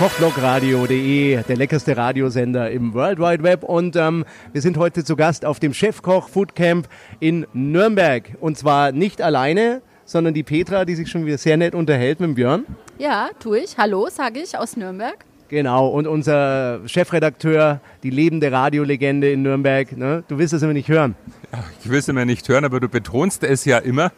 Kochblogradio.de, 0.00 1.42
der 1.42 1.56
leckerste 1.58 1.94
Radiosender 1.94 2.70
im 2.70 2.94
World 2.94 3.18
Wide 3.18 3.42
Web. 3.42 3.64
Und 3.64 3.96
ähm, 3.96 4.24
wir 4.50 4.62
sind 4.62 4.78
heute 4.78 5.04
zu 5.04 5.14
Gast 5.14 5.44
auf 5.44 5.60
dem 5.60 5.74
Chefkoch 5.74 6.30
Foodcamp 6.30 6.88
in 7.18 7.46
Nürnberg. 7.52 8.30
Und 8.40 8.56
zwar 8.56 8.92
nicht 8.92 9.20
alleine, 9.20 9.82
sondern 10.06 10.32
die 10.32 10.42
Petra, 10.42 10.86
die 10.86 10.94
sich 10.94 11.10
schon 11.10 11.26
wieder 11.26 11.36
sehr 11.36 11.58
nett 11.58 11.74
unterhält 11.74 12.18
mit 12.20 12.34
Björn. 12.34 12.64
Ja, 12.96 13.28
tue 13.40 13.58
ich. 13.58 13.76
Hallo, 13.76 14.08
sage 14.08 14.40
ich 14.40 14.56
aus 14.56 14.74
Nürnberg. 14.74 15.18
Genau, 15.50 15.88
und 15.88 16.06
unser 16.06 16.78
Chefredakteur, 16.86 17.80
die 18.04 18.10
lebende 18.10 18.52
Radiolegende 18.52 19.32
in 19.32 19.42
Nürnberg. 19.42 19.96
Ne? 19.96 20.22
Du 20.28 20.38
willst 20.38 20.54
es 20.54 20.62
immer 20.62 20.74
nicht 20.74 20.88
hören. 20.88 21.16
Ja, 21.52 21.64
ich 21.82 21.90
will 21.90 21.98
es 21.98 22.06
immer 22.06 22.24
nicht 22.24 22.48
hören, 22.48 22.64
aber 22.64 22.78
du 22.78 22.88
betonst 22.88 23.42
es 23.42 23.64
ja 23.64 23.78
immer, 23.78 24.12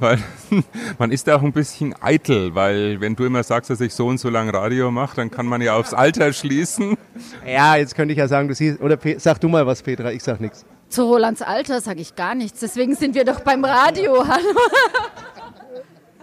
weil 0.00 0.18
man 0.98 1.12
ist 1.12 1.30
auch 1.30 1.44
ein 1.44 1.52
bisschen 1.52 1.94
eitel, 2.00 2.56
weil 2.56 3.00
wenn 3.00 3.14
du 3.14 3.24
immer 3.24 3.44
sagst, 3.44 3.70
dass 3.70 3.80
ich 3.80 3.94
so 3.94 4.08
und 4.08 4.18
so 4.18 4.28
lange 4.30 4.52
Radio 4.52 4.90
mache, 4.90 5.14
dann 5.14 5.30
kann 5.30 5.46
man 5.46 5.62
ja 5.62 5.76
aufs 5.76 5.94
Alter 5.94 6.32
schließen. 6.32 6.96
Ja, 7.46 7.76
jetzt 7.76 7.94
könnte 7.94 8.10
ich 8.10 8.18
ja 8.18 8.26
sagen, 8.26 8.48
du 8.48 8.54
siehst, 8.56 8.80
oder 8.80 8.98
sag 9.18 9.40
du 9.40 9.48
mal 9.48 9.64
was, 9.68 9.80
Petra, 9.80 10.10
ich 10.10 10.24
sag 10.24 10.40
nichts. 10.40 10.66
Zu 10.88 11.04
Rolands 11.04 11.40
Alter 11.40 11.80
sage 11.80 12.00
ich 12.00 12.16
gar 12.16 12.34
nichts, 12.34 12.58
deswegen 12.58 12.96
sind 12.96 13.14
wir 13.14 13.24
doch 13.24 13.40
beim 13.40 13.64
Radio. 13.64 14.24
Hallo. 14.28 14.58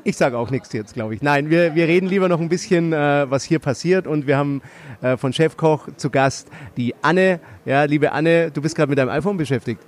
Ich 0.03 0.17
sage 0.17 0.37
auch 0.37 0.49
nichts 0.49 0.73
jetzt, 0.73 0.95
glaube 0.95 1.13
ich. 1.13 1.21
Nein, 1.21 1.49
wir, 1.49 1.75
wir 1.75 1.87
reden 1.87 2.07
lieber 2.07 2.27
noch 2.27 2.39
ein 2.39 2.49
bisschen, 2.49 2.91
äh, 2.91 3.29
was 3.29 3.43
hier 3.43 3.59
passiert. 3.59 4.07
Und 4.07 4.25
wir 4.25 4.37
haben 4.37 4.61
äh, 5.01 5.15
von 5.15 5.31
Chefkoch 5.31 5.87
zu 5.97 6.09
Gast 6.09 6.47
die 6.75 6.95
Anne. 7.03 7.39
Ja, 7.65 7.83
liebe 7.83 8.11
Anne, 8.11 8.49
du 8.49 8.61
bist 8.61 8.75
gerade 8.75 8.89
mit 8.89 8.97
deinem 8.97 9.09
iPhone 9.09 9.37
beschäftigt. 9.37 9.81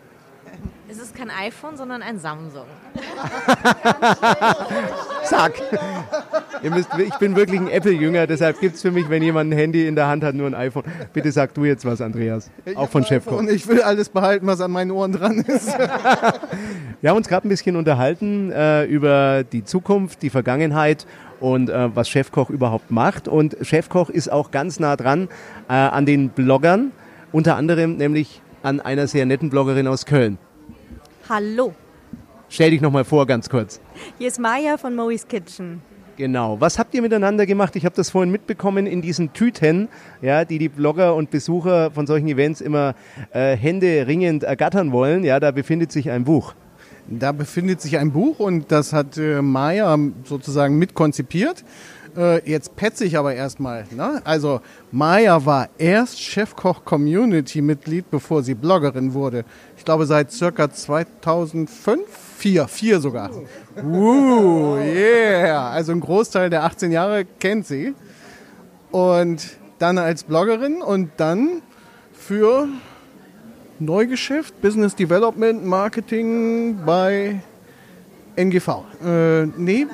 Es 0.88 1.00
ist 1.00 1.16
kein 1.16 1.32
iPhone, 1.32 1.76
sondern 1.76 2.04
ein 2.04 2.20
Samsung. 2.20 2.68
Zack. 5.24 5.54
Ihr 6.64 6.72
müsst, 6.72 6.90
ich 6.98 7.14
bin 7.16 7.36
wirklich 7.36 7.60
ein 7.60 7.68
Apple-Jünger, 7.68 8.26
deshalb 8.26 8.62
gibt 8.62 8.76
es 8.76 8.82
für 8.82 8.92
mich, 8.92 9.10
wenn 9.10 9.22
jemand 9.22 9.52
ein 9.52 9.58
Handy 9.58 9.86
in 9.86 9.96
der 9.96 10.08
Hand 10.08 10.24
hat, 10.24 10.34
nur 10.34 10.48
ein 10.48 10.56
iPhone. 10.56 10.84
Bitte 11.12 11.30
sag 11.32 11.54
du 11.54 11.66
jetzt 11.66 11.84
was, 11.84 12.00
Andreas. 12.00 12.50
Ich 12.66 12.78
auch 12.78 12.90
von 12.90 13.04
Chefkoch. 13.04 13.38
Und 13.38 13.50
ich 13.50 13.68
will 13.68 13.82
alles 13.82 14.08
behalten, 14.08 14.48
was 14.48 14.62
an 14.62 14.72
meinen 14.72 14.92
Ohren 14.92 15.12
dran 15.12 15.40
ist. 15.40 15.68
Wir 17.02 17.10
haben 17.10 17.18
uns 17.18 17.28
gerade 17.28 17.46
ein 17.46 17.50
bisschen 17.50 17.76
unterhalten 17.76 18.50
äh, 18.52 18.86
über 18.86 19.44
die 19.44 19.66
Zukunft, 19.66 20.22
die 20.22 20.30
Vergangenheit 20.30 21.06
und 21.42 21.70
äh, 21.70 21.94
was 21.94 22.08
Chefkoch 22.08 22.50
überhaupt 22.50 22.92
macht. 22.92 23.28
Und 23.28 23.58
Chefkoch 23.62 24.10
ist 24.10 24.32
auch 24.32 24.52
ganz 24.52 24.80
nah 24.80 24.96
dran 24.96 25.28
äh, 25.68 25.74
an 25.74 26.06
den 26.06 26.30
Bloggern, 26.30 26.94
unter 27.34 27.58
anderem 27.58 27.98
nämlich 27.98 28.42
an 28.62 28.80
einer 28.80 29.08
sehr 29.08 29.26
netten 29.26 29.50
Bloggerin 29.50 29.88
aus 29.88 30.06
Köln. 30.06 30.38
Hallo. 31.28 31.74
Stell 32.48 32.72
dich 32.72 32.80
nochmal 32.80 33.04
vor, 33.04 33.28
ganz 33.28 33.50
kurz. 33.50 33.82
Hier 34.18 34.30
ist 34.30 34.40
Maya 34.40 34.78
von 34.78 34.96
Moe's 34.96 35.28
Kitchen. 35.28 35.82
Genau. 36.16 36.62
Was 36.62 36.78
habt 36.78 36.94
ihr 36.94 37.02
miteinander 37.02 37.46
gemacht? 37.46 37.76
Ich 37.76 37.86
habe 37.86 37.96
das 37.96 38.12
vorhin 38.12 38.32
mitbekommen 38.32 38.86
in 38.86 39.02
diesen 39.02 39.34
Tüten, 39.34 39.88
ja, 40.22 40.46
die 40.46 40.60
die 40.60 40.70
Blogger 40.70 41.16
und 41.16 41.32
Besucher 41.32 41.90
von 41.92 42.06
solchen 42.06 42.28
Events 42.28 42.62
immer 42.62 42.94
äh, 43.32 43.56
händeringend 43.56 44.44
ergattern 44.44 44.92
wollen. 44.92 45.24
Ja, 45.24 45.40
da 45.40 45.52
befindet 45.52 45.92
sich 45.92 46.12
ein 46.12 46.24
Buch. 46.24 46.54
Da 47.08 47.32
befindet 47.32 47.82
sich 47.82 47.98
ein 47.98 48.12
Buch 48.12 48.40
und 48.40 48.72
das 48.72 48.94
hat 48.94 49.18
äh, 49.18 49.42
Maya 49.42 49.98
sozusagen 50.24 50.78
mitkonzipiert. 50.78 51.64
Äh, 52.16 52.50
jetzt 52.50 52.76
petze 52.76 53.06
ich 53.06 53.18
aber 53.18 53.34
erstmal. 53.34 53.86
Ne? 53.92 54.22
Also 54.24 54.62
Maya 54.92 55.46
war 55.46 55.70
erst 55.78 56.22
Chefkoch-Community-Mitglied, 56.22 58.10
bevor 58.12 58.44
sie 58.44 58.54
Bloggerin 58.54 59.14
wurde. 59.14 59.46
Ich 59.78 59.84
glaube 59.84 60.06
seit 60.06 60.32
circa 60.32 60.70
2005, 60.72 62.02
vier, 62.44 62.68
vier 62.68 63.00
sogar. 63.00 63.30
Uh, 63.82 64.76
yeah. 64.84 65.70
Also 65.70 65.94
ein 65.94 66.02
Großteil 66.02 66.50
der 66.50 66.66
18 66.66 66.92
Jahre 66.92 67.24
kennt 67.40 67.66
sie. 67.66 67.94
Und 68.92 69.58
dann 69.80 69.98
als 69.98 70.26
Bloggerin 70.26 70.82
und 70.82 71.12
dann 71.16 71.62
für 72.12 72.68
Neugeschäft, 73.80 74.62
Business 74.62 74.94
Development, 74.94 75.66
Marketing 75.66 76.80
bei 76.86 77.40
NGV. 78.36 78.84
Äh, 79.06 79.46
nee, 79.46 79.88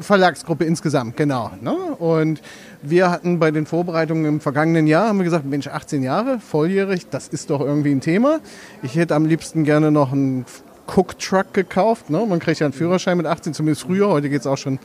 Verlagsgruppe 0.00 0.64
insgesamt, 0.64 1.16
genau. 1.16 1.50
Ne? 1.60 1.72
Und 1.72 2.42
wir 2.80 3.10
hatten 3.10 3.40
bei 3.40 3.50
den 3.50 3.66
Vorbereitungen 3.66 4.24
im 4.24 4.40
vergangenen 4.40 4.86
Jahr, 4.86 5.08
haben 5.08 5.18
wir 5.18 5.24
gesagt, 5.24 5.46
Mensch, 5.46 5.66
18 5.66 6.04
Jahre, 6.04 6.38
volljährig, 6.38 7.08
das 7.10 7.26
ist 7.26 7.50
doch 7.50 7.60
irgendwie 7.60 7.90
ein 7.90 8.00
Thema. 8.00 8.38
Ich 8.84 8.94
hätte 8.94 9.16
am 9.16 9.26
liebsten 9.26 9.64
gerne 9.64 9.90
noch 9.90 10.12
einen 10.12 10.44
Cook-Truck 10.94 11.54
gekauft. 11.54 12.10
Ne? 12.10 12.24
Man 12.26 12.38
kriegt 12.38 12.60
ja 12.60 12.66
einen 12.66 12.72
Führerschein 12.72 13.16
mit 13.16 13.26
18, 13.26 13.54
zumindest 13.54 13.82
früher, 13.82 14.08
heute 14.08 14.28
geht 14.28 14.40
es 14.40 14.46
auch 14.46 14.58
schon 14.58 14.78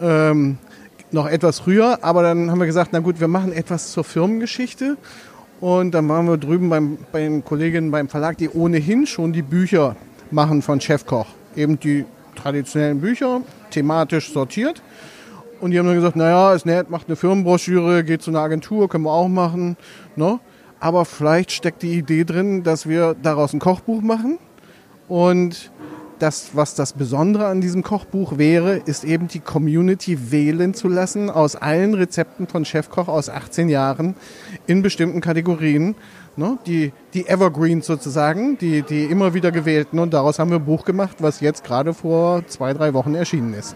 ähm, 0.00 0.58
noch 1.10 1.26
etwas 1.26 1.60
früher. 1.60 1.98
Aber 2.02 2.22
dann 2.22 2.50
haben 2.50 2.58
wir 2.58 2.66
gesagt, 2.66 2.90
na 2.92 3.00
gut, 3.00 3.20
wir 3.20 3.28
machen 3.28 3.52
etwas 3.52 3.92
zur 3.92 4.04
Firmengeschichte. 4.04 4.96
Und 5.60 5.92
dann 5.92 6.08
waren 6.08 6.26
wir 6.26 6.38
drüben 6.38 6.70
beim, 6.70 6.98
bei 7.12 7.20
den 7.20 7.44
Kolleginnen 7.44 7.90
beim 7.90 8.08
Verlag, 8.08 8.38
die 8.38 8.48
ohnehin 8.48 9.06
schon 9.06 9.32
die 9.32 9.42
Bücher 9.42 9.96
machen 10.30 10.62
von 10.62 10.80
Chefkoch. 10.80 11.26
Eben 11.54 11.78
die 11.78 12.06
traditionellen 12.34 13.00
Bücher, 13.00 13.42
thematisch 13.70 14.32
sortiert. 14.32 14.82
Und 15.60 15.72
die 15.72 15.78
haben 15.78 15.86
dann 15.86 15.96
gesagt, 15.96 16.16
naja, 16.16 16.54
ist 16.54 16.64
nett, 16.64 16.88
macht 16.88 17.08
eine 17.08 17.16
Firmenbroschüre, 17.16 18.04
geht 18.04 18.22
zu 18.22 18.30
einer 18.30 18.40
Agentur, 18.40 18.88
können 18.88 19.04
wir 19.04 19.12
auch 19.12 19.28
machen. 19.28 19.76
Ne? 20.16 20.40
Aber 20.78 21.04
vielleicht 21.04 21.52
steckt 21.52 21.82
die 21.82 21.98
Idee 21.98 22.24
drin, 22.24 22.62
dass 22.62 22.88
wir 22.88 23.14
daraus 23.14 23.52
ein 23.52 23.60
Kochbuch 23.60 24.00
machen. 24.00 24.38
Und 25.10 25.72
das, 26.20 26.50
was 26.52 26.76
das 26.76 26.92
Besondere 26.92 27.48
an 27.48 27.60
diesem 27.60 27.82
Kochbuch 27.82 28.38
wäre, 28.38 28.76
ist 28.76 29.02
eben 29.02 29.26
die 29.26 29.40
Community 29.40 30.30
wählen 30.30 30.72
zu 30.72 30.86
lassen 30.86 31.30
aus 31.30 31.56
allen 31.56 31.94
Rezepten 31.94 32.46
von 32.46 32.64
Chefkoch 32.64 33.08
aus 33.08 33.28
18 33.28 33.68
Jahren 33.68 34.14
in 34.68 34.82
bestimmten 34.82 35.20
Kategorien. 35.20 35.96
Ne? 36.36 36.58
Die, 36.64 36.92
die 37.12 37.26
Evergreens 37.26 37.86
sozusagen, 37.86 38.56
die, 38.58 38.82
die 38.82 39.06
immer 39.06 39.34
wieder 39.34 39.50
gewählten. 39.50 39.98
Und 39.98 40.14
daraus 40.14 40.38
haben 40.38 40.50
wir 40.50 40.58
ein 40.58 40.64
Buch 40.64 40.84
gemacht, 40.84 41.16
was 41.18 41.40
jetzt 41.40 41.64
gerade 41.64 41.92
vor 41.92 42.46
zwei, 42.46 42.72
drei 42.72 42.94
Wochen 42.94 43.16
erschienen 43.16 43.52
ist. 43.52 43.74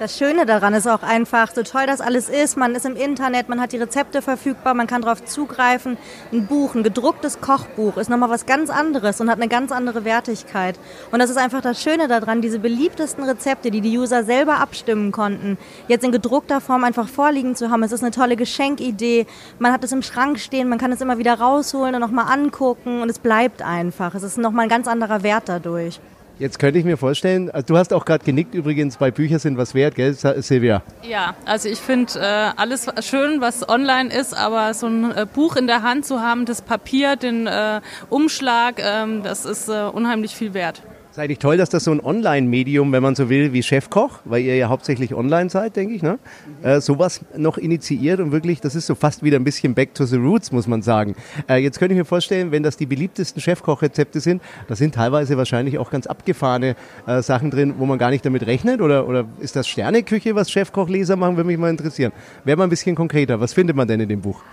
Das 0.00 0.16
Schöne 0.16 0.46
daran 0.46 0.72
ist 0.72 0.88
auch 0.88 1.02
einfach, 1.02 1.50
so 1.54 1.62
toll 1.62 1.84
das 1.86 2.00
alles 2.00 2.30
ist, 2.30 2.56
man 2.56 2.74
ist 2.74 2.86
im 2.86 2.96
Internet, 2.96 3.50
man 3.50 3.60
hat 3.60 3.72
die 3.72 3.76
Rezepte 3.76 4.22
verfügbar, 4.22 4.72
man 4.72 4.86
kann 4.86 5.02
darauf 5.02 5.22
zugreifen. 5.26 5.98
Ein 6.32 6.46
Buch, 6.46 6.74
ein 6.74 6.82
gedrucktes 6.82 7.42
Kochbuch 7.42 7.98
ist 7.98 8.08
nochmal 8.08 8.30
was 8.30 8.46
ganz 8.46 8.70
anderes 8.70 9.20
und 9.20 9.28
hat 9.28 9.36
eine 9.36 9.48
ganz 9.48 9.72
andere 9.72 10.06
Wertigkeit. 10.06 10.78
Und 11.12 11.18
das 11.18 11.28
ist 11.28 11.36
einfach 11.36 11.60
das 11.60 11.82
Schöne 11.82 12.08
daran, 12.08 12.40
diese 12.40 12.60
beliebtesten 12.60 13.24
Rezepte, 13.24 13.70
die 13.70 13.82
die 13.82 13.98
User 13.98 14.24
selber 14.24 14.58
abstimmen 14.58 15.12
konnten, 15.12 15.58
jetzt 15.86 16.02
in 16.02 16.12
gedruckter 16.12 16.62
Form 16.62 16.82
einfach 16.84 17.06
vorliegen 17.06 17.54
zu 17.54 17.70
haben. 17.70 17.82
Es 17.82 17.92
ist 17.92 18.02
eine 18.02 18.10
tolle 18.10 18.36
Geschenkidee. 18.36 19.26
Man 19.58 19.70
hat 19.70 19.84
es 19.84 19.92
im 19.92 20.00
Schrank 20.00 20.38
stehen, 20.38 20.70
man 20.70 20.78
kann 20.78 20.92
es 20.92 21.02
immer 21.02 21.18
wieder 21.18 21.38
rausholen 21.38 21.94
und 21.94 22.00
nochmal 22.00 22.32
angucken 22.32 23.02
und 23.02 23.10
es 23.10 23.18
bleibt 23.18 23.60
einfach. 23.60 24.14
Es 24.14 24.22
ist 24.22 24.38
nochmal 24.38 24.62
ein 24.62 24.70
ganz 24.70 24.88
anderer 24.88 25.22
Wert 25.22 25.42
dadurch. 25.50 26.00
Jetzt 26.40 26.58
könnte 26.58 26.78
ich 26.78 26.86
mir 26.86 26.96
vorstellen, 26.96 27.50
also 27.50 27.66
du 27.66 27.76
hast 27.76 27.92
auch 27.92 28.06
gerade 28.06 28.24
genickt 28.24 28.54
übrigens, 28.54 28.96
bei 28.96 29.10
Bücher 29.10 29.38
sind 29.38 29.58
was 29.58 29.74
wert, 29.74 29.94
gell, 29.94 30.14
Silvia? 30.14 30.82
Ja, 31.02 31.34
also 31.44 31.68
ich 31.68 31.78
finde 31.78 32.18
äh, 32.18 32.52
alles 32.56 32.86
schön, 33.02 33.42
was 33.42 33.68
online 33.68 34.10
ist, 34.10 34.34
aber 34.34 34.72
so 34.72 34.86
ein 34.86 35.14
äh, 35.14 35.26
Buch 35.30 35.56
in 35.56 35.66
der 35.66 35.82
Hand 35.82 36.06
zu 36.06 36.22
haben, 36.22 36.46
das 36.46 36.62
Papier, 36.62 37.16
den 37.16 37.46
äh, 37.46 37.82
Umschlag, 38.08 38.80
ähm, 38.82 39.22
das 39.22 39.44
ist 39.44 39.68
äh, 39.68 39.82
unheimlich 39.92 40.34
viel 40.34 40.54
wert. 40.54 40.80
Ist 41.10 41.18
eigentlich 41.18 41.40
toll, 41.40 41.56
dass 41.56 41.70
das 41.70 41.82
so 41.82 41.90
ein 41.90 41.98
Online-Medium, 41.98 42.92
wenn 42.92 43.02
man 43.02 43.16
so 43.16 43.28
will, 43.28 43.52
wie 43.52 43.64
Chefkoch, 43.64 44.20
weil 44.24 44.42
ihr 44.42 44.54
ja 44.54 44.68
hauptsächlich 44.68 45.12
online 45.12 45.50
seid, 45.50 45.74
denke 45.74 45.92
ich, 45.92 46.02
ne? 46.02 46.20
Äh, 46.62 46.80
sowas 46.80 47.22
noch 47.36 47.58
initiiert 47.58 48.20
und 48.20 48.30
wirklich, 48.30 48.60
das 48.60 48.76
ist 48.76 48.86
so 48.86 48.94
fast 48.94 49.24
wieder 49.24 49.36
ein 49.36 49.42
bisschen 49.42 49.74
back 49.74 49.92
to 49.92 50.04
the 50.04 50.14
roots, 50.14 50.52
muss 50.52 50.68
man 50.68 50.82
sagen. 50.82 51.16
Äh, 51.48 51.56
jetzt 51.56 51.80
könnte 51.80 51.94
ich 51.94 51.98
mir 51.98 52.04
vorstellen, 52.04 52.52
wenn 52.52 52.62
das 52.62 52.76
die 52.76 52.86
beliebtesten 52.86 53.42
Chefkoch-Rezepte 53.42 54.20
sind, 54.20 54.40
da 54.68 54.76
sind 54.76 54.94
teilweise 54.94 55.36
wahrscheinlich 55.36 55.78
auch 55.78 55.90
ganz 55.90 56.06
abgefahrene 56.06 56.76
äh, 57.08 57.22
Sachen 57.22 57.50
drin, 57.50 57.74
wo 57.78 57.86
man 57.86 57.98
gar 57.98 58.10
nicht 58.10 58.24
damit 58.24 58.46
rechnet 58.46 58.80
oder, 58.80 59.08
oder 59.08 59.26
ist 59.40 59.56
das 59.56 59.66
Sterneküche, 59.66 60.36
was 60.36 60.48
Chefkoch-Leser 60.48 61.16
machen, 61.16 61.36
würde 61.36 61.48
mich 61.48 61.58
mal 61.58 61.70
interessieren. 61.70 62.12
Wäre 62.44 62.56
mal 62.56 62.64
ein 62.64 62.70
bisschen 62.70 62.94
konkreter. 62.94 63.40
Was 63.40 63.52
findet 63.52 63.74
man 63.74 63.88
denn 63.88 63.98
in 63.98 64.08
dem 64.08 64.20
Buch? 64.20 64.44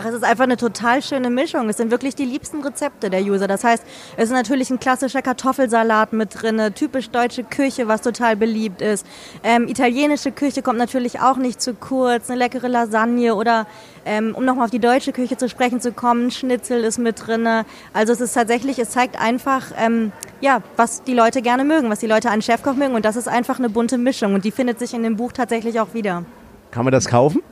Ach, 0.00 0.04
es 0.04 0.14
ist 0.14 0.22
einfach 0.22 0.44
eine 0.44 0.56
total 0.56 1.02
schöne 1.02 1.28
Mischung. 1.28 1.68
Es 1.68 1.76
sind 1.76 1.90
wirklich 1.90 2.14
die 2.14 2.24
liebsten 2.24 2.62
Rezepte 2.62 3.10
der 3.10 3.20
User. 3.24 3.48
Das 3.48 3.64
heißt, 3.64 3.82
es 4.16 4.24
ist 4.26 4.30
natürlich 4.30 4.70
ein 4.70 4.78
klassischer 4.78 5.22
Kartoffelsalat 5.22 6.12
mit 6.12 6.40
drin, 6.40 6.62
typisch 6.72 7.10
deutsche 7.10 7.42
Küche, 7.42 7.88
was 7.88 8.02
total 8.02 8.36
beliebt 8.36 8.80
ist. 8.80 9.04
Ähm, 9.42 9.66
italienische 9.66 10.30
Küche 10.30 10.62
kommt 10.62 10.78
natürlich 10.78 11.18
auch 11.18 11.36
nicht 11.36 11.60
zu 11.60 11.74
kurz, 11.74 12.30
eine 12.30 12.38
leckere 12.38 12.68
Lasagne 12.68 13.34
oder 13.34 13.66
ähm, 14.06 14.36
um 14.36 14.44
nochmal 14.44 14.66
auf 14.66 14.70
die 14.70 14.78
deutsche 14.78 15.10
Küche 15.10 15.36
zu 15.36 15.48
sprechen 15.48 15.80
zu 15.80 15.90
kommen, 15.90 16.30
Schnitzel 16.30 16.84
ist 16.84 16.98
mit 16.98 17.26
drin. 17.26 17.48
Also 17.92 18.12
es 18.12 18.20
ist 18.20 18.34
tatsächlich, 18.34 18.78
es 18.78 18.90
zeigt 18.90 19.20
einfach, 19.20 19.72
ähm, 19.76 20.12
ja, 20.40 20.62
was 20.76 21.02
die 21.02 21.14
Leute 21.14 21.42
gerne 21.42 21.64
mögen, 21.64 21.90
was 21.90 21.98
die 21.98 22.06
Leute 22.06 22.30
an 22.30 22.40
Chefkoch 22.40 22.74
mögen 22.74 22.94
und 22.94 23.04
das 23.04 23.16
ist 23.16 23.26
einfach 23.26 23.58
eine 23.58 23.68
bunte 23.68 23.98
Mischung 23.98 24.34
und 24.34 24.44
die 24.44 24.52
findet 24.52 24.78
sich 24.78 24.94
in 24.94 25.02
dem 25.02 25.16
Buch 25.16 25.32
tatsächlich 25.32 25.80
auch 25.80 25.92
wieder. 25.92 26.24
Kann 26.70 26.84
man 26.84 26.92
das 26.92 27.08
kaufen? 27.08 27.42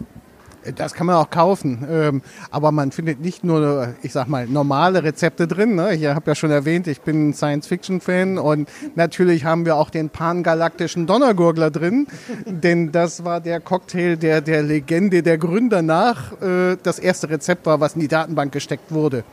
Das 0.74 0.94
kann 0.94 1.06
man 1.06 1.16
auch 1.16 1.30
kaufen, 1.30 1.86
ähm, 1.90 2.22
aber 2.50 2.72
man 2.72 2.90
findet 2.90 3.20
nicht 3.20 3.44
nur, 3.44 3.94
ich 4.02 4.12
sag 4.12 4.28
mal, 4.28 4.46
normale 4.46 5.02
Rezepte 5.02 5.46
drin. 5.46 5.74
Ne? 5.74 5.94
Ich 5.94 6.06
habe 6.06 6.30
ja 6.30 6.34
schon 6.34 6.50
erwähnt, 6.50 6.86
ich 6.86 7.00
bin 7.00 7.32
Science-Fiction-Fan 7.32 8.38
und 8.38 8.68
natürlich 8.94 9.44
haben 9.44 9.64
wir 9.64 9.76
auch 9.76 9.90
den 9.90 10.10
pangalaktischen 10.10 11.06
Donnergurgler 11.06 11.70
drin, 11.70 12.06
denn 12.46 12.92
das 12.92 13.24
war 13.24 13.40
der 13.40 13.60
Cocktail, 13.60 14.16
der 14.16 14.40
der 14.40 14.62
Legende 14.62 15.22
der 15.22 15.38
Gründer 15.38 15.82
nach 15.82 16.32
äh, 16.40 16.76
das 16.82 16.98
erste 16.98 17.30
Rezept 17.30 17.66
war, 17.66 17.80
was 17.80 17.94
in 17.94 18.00
die 18.00 18.08
Datenbank 18.08 18.52
gesteckt 18.52 18.92
wurde. 18.92 19.24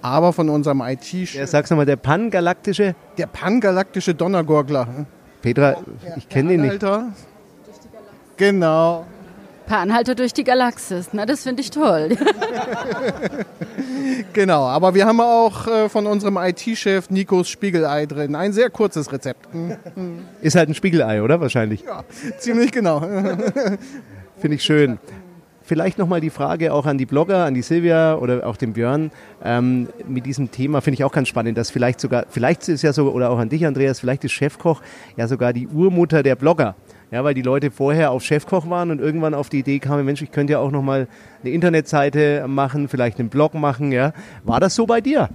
Aber 0.00 0.32
von 0.32 0.48
unserem 0.48 0.80
IT... 0.80 1.12
Ja, 1.32 1.46
sag's 1.46 1.70
nochmal, 1.70 1.86
der 1.86 1.96
pangalaktische... 1.96 2.94
Der 3.18 3.26
pangalaktische 3.26 4.14
Donnergurgler. 4.14 5.06
Petra, 5.42 5.76
ich 6.16 6.28
kenne 6.28 6.54
ihn 6.54 6.62
nicht. 6.62 6.72
Alter. 6.72 7.12
Genau. 8.36 9.04
Per 9.72 9.78
Anhalter 9.78 10.14
durch 10.14 10.34
die 10.34 10.44
Galaxis, 10.44 11.08
na, 11.12 11.24
das 11.24 11.44
finde 11.44 11.62
ich 11.62 11.70
toll. 11.70 12.10
Genau, 14.34 14.64
aber 14.64 14.94
wir 14.94 15.06
haben 15.06 15.20
auch 15.20 15.66
äh, 15.66 15.88
von 15.88 16.06
unserem 16.06 16.36
IT-Chef 16.36 17.08
Nikos 17.10 17.48
Spiegelei 17.48 18.06
drin. 18.06 18.34
Ein 18.34 18.52
sehr 18.52 18.68
kurzes 18.68 19.12
Rezept. 19.12 19.48
Hm, 19.52 19.76
Ist 20.42 20.56
halt 20.56 20.68
ein 20.68 20.74
Spiegelei, 20.74 21.22
oder? 21.22 21.40
Wahrscheinlich. 21.40 21.84
Ziemlich 22.38 22.72
genau. 22.72 23.00
Finde 23.00 24.56
ich 24.56 24.62
schön. 24.62 24.98
Vielleicht 25.72 25.96
nochmal 25.96 26.20
die 26.20 26.28
Frage 26.28 26.74
auch 26.74 26.84
an 26.84 26.98
die 26.98 27.06
Blogger, 27.06 27.46
an 27.46 27.54
die 27.54 27.62
Silvia 27.62 28.16
oder 28.16 28.46
auch 28.46 28.58
den 28.58 28.74
Björn. 28.74 29.10
Ähm, 29.42 29.88
mit 30.06 30.26
diesem 30.26 30.50
Thema 30.50 30.82
finde 30.82 30.96
ich 30.96 31.04
auch 31.04 31.12
ganz 31.12 31.28
spannend, 31.28 31.56
dass 31.56 31.70
vielleicht 31.70 31.98
sogar, 31.98 32.26
vielleicht 32.28 32.68
ist 32.68 32.82
ja 32.82 32.92
so, 32.92 33.10
oder 33.10 33.30
auch 33.30 33.38
an 33.38 33.48
dich, 33.48 33.64
Andreas, 33.64 33.98
vielleicht 33.98 34.22
ist 34.24 34.32
Chefkoch 34.32 34.82
ja 35.16 35.26
sogar 35.26 35.54
die 35.54 35.66
Urmutter 35.68 36.22
der 36.22 36.36
Blogger. 36.36 36.74
Ja, 37.10 37.24
weil 37.24 37.32
die 37.32 37.40
Leute 37.40 37.70
vorher 37.70 38.10
auf 38.10 38.22
Chefkoch 38.22 38.68
waren 38.68 38.90
und 38.90 39.00
irgendwann 39.00 39.32
auf 39.32 39.48
die 39.48 39.60
Idee 39.60 39.78
kamen, 39.78 40.04
Mensch, 40.04 40.20
ich 40.20 40.30
könnte 40.30 40.52
ja 40.52 40.58
auch 40.58 40.70
nochmal 40.70 41.08
eine 41.42 41.54
Internetseite 41.54 42.44
machen, 42.48 42.88
vielleicht 42.88 43.18
einen 43.18 43.30
Blog 43.30 43.54
machen. 43.54 43.92
Ja. 43.92 44.12
War 44.44 44.60
das 44.60 44.74
so 44.74 44.84
bei 44.84 45.00
dir? 45.00 45.30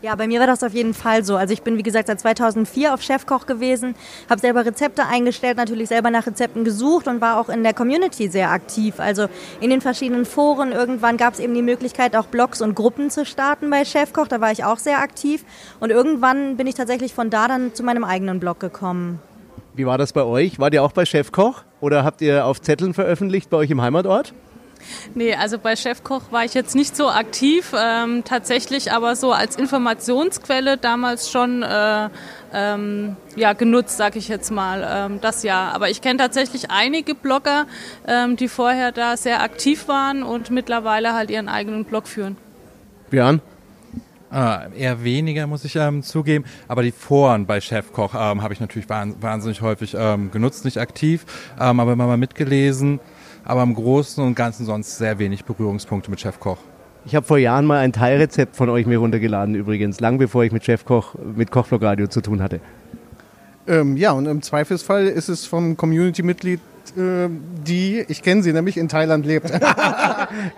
Ja, 0.00 0.14
bei 0.14 0.28
mir 0.28 0.38
war 0.38 0.46
das 0.46 0.62
auf 0.62 0.74
jeden 0.74 0.94
Fall 0.94 1.24
so. 1.24 1.36
Also 1.36 1.52
ich 1.52 1.62
bin, 1.62 1.76
wie 1.76 1.82
gesagt, 1.82 2.06
seit 2.06 2.20
2004 2.20 2.94
auf 2.94 3.02
Chefkoch 3.02 3.46
gewesen, 3.46 3.96
habe 4.30 4.40
selber 4.40 4.64
Rezepte 4.64 5.04
eingestellt, 5.06 5.56
natürlich 5.56 5.88
selber 5.88 6.10
nach 6.10 6.24
Rezepten 6.24 6.62
gesucht 6.62 7.08
und 7.08 7.20
war 7.20 7.40
auch 7.40 7.48
in 7.48 7.64
der 7.64 7.74
Community 7.74 8.28
sehr 8.28 8.52
aktiv. 8.52 9.00
Also 9.00 9.26
in 9.60 9.70
den 9.70 9.80
verschiedenen 9.80 10.24
Foren. 10.24 10.70
Irgendwann 10.70 11.16
gab 11.16 11.34
es 11.34 11.40
eben 11.40 11.52
die 11.52 11.62
Möglichkeit, 11.62 12.14
auch 12.14 12.26
Blogs 12.26 12.60
und 12.60 12.76
Gruppen 12.76 13.10
zu 13.10 13.26
starten 13.26 13.70
bei 13.70 13.84
Chefkoch. 13.84 14.28
Da 14.28 14.40
war 14.40 14.52
ich 14.52 14.62
auch 14.62 14.78
sehr 14.78 15.00
aktiv. 15.00 15.44
Und 15.80 15.90
irgendwann 15.90 16.56
bin 16.56 16.68
ich 16.68 16.76
tatsächlich 16.76 17.12
von 17.12 17.28
da 17.28 17.48
dann 17.48 17.74
zu 17.74 17.82
meinem 17.82 18.04
eigenen 18.04 18.38
Blog 18.38 18.60
gekommen. 18.60 19.18
Wie 19.74 19.84
war 19.84 19.98
das 19.98 20.12
bei 20.12 20.22
euch? 20.22 20.60
Wart 20.60 20.74
ihr 20.74 20.84
auch 20.84 20.92
bei 20.92 21.06
Chefkoch 21.06 21.64
oder 21.80 22.04
habt 22.04 22.20
ihr 22.20 22.46
auf 22.46 22.60
Zetteln 22.60 22.94
veröffentlicht 22.94 23.50
bei 23.50 23.56
euch 23.56 23.70
im 23.70 23.82
Heimatort? 23.82 24.32
Nee, 25.14 25.34
also 25.34 25.58
bei 25.58 25.76
Chefkoch 25.76 26.22
war 26.30 26.44
ich 26.44 26.54
jetzt 26.54 26.74
nicht 26.74 26.96
so 26.96 27.08
aktiv, 27.08 27.72
ähm, 27.78 28.24
tatsächlich 28.24 28.92
aber 28.92 29.16
so 29.16 29.32
als 29.32 29.56
Informationsquelle 29.56 30.76
damals 30.76 31.30
schon 31.30 31.62
äh, 31.62 32.08
ähm, 32.52 33.16
ja, 33.36 33.52
genutzt, 33.52 33.96
sag 33.96 34.16
ich 34.16 34.28
jetzt 34.28 34.50
mal, 34.50 34.86
ähm, 34.88 35.20
das 35.20 35.42
ja. 35.42 35.70
Aber 35.72 35.90
ich 35.90 36.00
kenne 36.00 36.18
tatsächlich 36.18 36.70
einige 36.70 37.14
Blogger, 37.14 37.66
ähm, 38.06 38.36
die 38.36 38.48
vorher 38.48 38.92
da 38.92 39.16
sehr 39.16 39.42
aktiv 39.42 39.88
waren 39.88 40.22
und 40.22 40.50
mittlerweile 40.50 41.14
halt 41.14 41.30
ihren 41.30 41.48
eigenen 41.48 41.84
Blog 41.84 42.08
führen. 42.08 42.36
Björn? 43.10 43.40
Äh, 44.30 44.78
eher 44.78 45.02
weniger, 45.04 45.46
muss 45.46 45.64
ich 45.64 45.76
ähm, 45.76 46.02
zugeben. 46.02 46.44
Aber 46.68 46.82
die 46.82 46.92
Foren 46.92 47.46
bei 47.46 47.60
Chefkoch 47.60 48.14
ähm, 48.14 48.42
habe 48.42 48.52
ich 48.52 48.60
natürlich 48.60 48.88
wahn 48.88 49.14
wahnsinnig 49.22 49.62
häufig 49.62 49.96
ähm, 49.98 50.30
genutzt, 50.30 50.64
nicht 50.64 50.78
aktiv, 50.78 51.24
ähm, 51.58 51.80
aber 51.80 51.92
immer 51.92 52.06
mal 52.06 52.18
mitgelesen. 52.18 53.00
Aber 53.44 53.62
im 53.62 53.74
Großen 53.74 54.22
und 54.22 54.34
Ganzen 54.34 54.66
sonst 54.66 54.98
sehr 54.98 55.18
wenig 55.18 55.44
Berührungspunkte 55.44 56.10
mit 56.10 56.20
Chefkoch. 56.20 56.58
Ich 57.04 57.14
habe 57.14 57.24
vor 57.24 57.38
Jahren 57.38 57.64
mal 57.64 57.78
ein 57.78 57.92
Teilrezept 57.92 58.56
von 58.56 58.68
euch 58.68 58.84
mir 58.84 58.98
runtergeladen 58.98 59.54
übrigens, 59.54 60.00
lang 60.00 60.18
bevor 60.18 60.44
ich 60.44 60.52
mit 60.52 60.64
Chefkoch, 60.64 61.14
mit 61.36 61.50
Kochblog 61.50 61.82
Radio 61.82 62.06
zu 62.06 62.20
tun 62.20 62.42
hatte. 62.42 62.60
Ähm, 63.66 63.96
ja, 63.96 64.12
und 64.12 64.26
im 64.26 64.42
Zweifelsfall 64.42 65.06
ist 65.06 65.28
es 65.28 65.46
vom 65.46 65.76
Community-Mitglied, 65.76 66.60
äh, 66.96 67.28
die, 67.66 68.04
ich 68.08 68.22
kenne 68.22 68.42
sie 68.42 68.52
nämlich, 68.52 68.76
in 68.76 68.88
Thailand 68.88 69.26
lebt. 69.26 69.52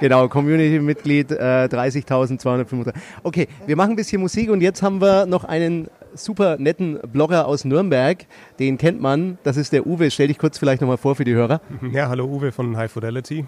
Genau, 0.01 0.29
Community-Mitglied 0.29 1.31
äh, 1.33 1.69
30.235. 1.71 2.93
Okay, 3.23 3.47
wir 3.67 3.77
machen 3.77 3.91
ein 3.91 3.97
bisschen 3.97 4.21
Musik 4.21 4.51
und 4.51 4.61
jetzt 4.61 4.83
haben 4.83 5.01
wir 5.01 5.27
noch 5.27 5.45
einen 5.45 5.89
super 6.15 6.57
netten 6.59 6.99
Blogger 7.13 7.47
aus 7.47 7.65
Nürnberg. 7.65 8.27
Den 8.59 8.79
kennt 8.79 9.01
man, 9.01 9.39
das 9.43 9.57
ist 9.57 9.73
der 9.73 9.87
Uwe. 9.87 10.11
Stell 10.11 10.29
dich 10.29 10.39
kurz 10.39 10.59
vielleicht 10.59 10.81
nochmal 10.81 10.97
vor 10.97 11.17
für 11.17 11.25
die 11.25 11.35
Hörer. 11.35 11.61
Ja, 11.93 12.09
hallo 12.09 12.27
Uwe 12.27 12.53
von 12.53 12.77
High 12.77 12.91
Fidelity. 12.91 13.47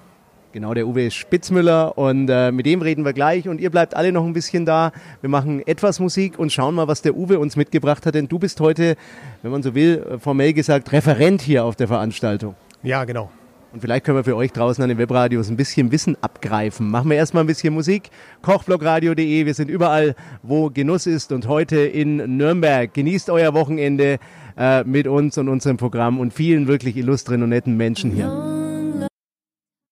Genau, 0.53 0.75
der 0.75 0.87
Uwe 0.87 1.11
Spitzmüller 1.11 1.97
und 1.97 2.29
äh, 2.29 2.53
mit 2.53 2.67
dem 2.67 2.82
reden 2.82 3.06
wir 3.06 3.14
gleich 3.14 3.49
und 3.49 3.59
ihr 3.61 3.70
bleibt 3.70 3.97
alle 3.97 4.12
noch 4.12 4.25
ein 4.25 4.35
bisschen 4.35 4.67
da. 4.67 4.93
Wir 5.23 5.31
machen 5.31 5.67
etwas 5.67 5.99
Musik 5.99 6.38
und 6.38 6.53
schauen 6.53 6.75
mal, 6.75 6.88
was 6.88 7.00
der 7.00 7.17
Uwe 7.17 7.38
uns 7.38 7.56
mitgebracht 7.56 8.05
hat, 8.05 8.14
denn 8.14 8.29
du 8.29 8.38
bist 8.38 8.61
heute, 8.61 8.97
wenn 9.41 9.50
man 9.50 9.62
so 9.62 9.75
will, 9.75 10.05
äh, 10.11 10.19
formell 10.19 10.53
gesagt, 10.53 10.93
Referent 10.93 11.41
hier 11.41 11.65
auf 11.65 11.76
der 11.76 11.88
Veranstaltung. 11.88 12.55
Ja, 12.82 13.05
genau. 13.05 13.31
Und 13.73 13.81
vielleicht 13.81 14.05
können 14.05 14.19
wir 14.19 14.25
für 14.25 14.37
euch 14.37 14.53
draußen 14.53 14.83
an 14.83 14.91
den 14.91 14.99
Webradios 14.99 15.49
ein 15.49 15.57
bisschen 15.57 15.93
Wissen 15.93 16.17
abgreifen. 16.21 16.91
Machen 16.91 17.09
wir 17.09 17.17
erstmal 17.17 17.43
ein 17.43 17.47
bisschen 17.47 17.73
Musik. 17.73 18.11
Kochblogradio.de, 18.43 19.47
wir 19.47 19.55
sind 19.55 19.71
überall, 19.71 20.15
wo 20.43 20.69
Genuss 20.69 21.07
ist 21.07 21.33
und 21.33 21.49
heute 21.49 21.79
in 21.79 22.37
Nürnberg. 22.37 22.93
Genießt 22.93 23.31
euer 23.31 23.55
Wochenende 23.55 24.19
äh, 24.59 24.85
mit 24.85 25.07
uns 25.07 25.39
und 25.39 25.49
unserem 25.49 25.79
Programm 25.79 26.21
und 26.21 26.35
vielen 26.35 26.67
wirklich 26.69 26.97
illustren 26.99 27.43
und 27.43 27.49
netten 27.49 27.79
Menschen 27.79 28.11
hier. 28.11 28.52